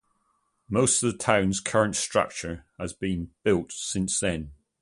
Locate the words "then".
4.19-4.51